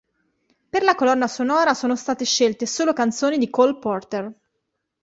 Per 0.69 0.81
la 0.81 0.95
colonna 0.95 1.27
sonora 1.27 1.75
sono 1.75 1.95
state 1.95 2.25
scelte 2.25 2.65
solo 2.65 2.91
canzoni 2.91 3.37
di 3.37 3.51
Cole 3.51 3.77
Porter. 3.77 4.33